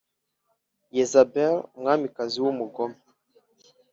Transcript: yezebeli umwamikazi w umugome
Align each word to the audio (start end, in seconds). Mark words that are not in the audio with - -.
yezebeli 0.95 1.57
umwamikazi 1.75 2.37
w 2.43 2.47
umugome 2.53 2.99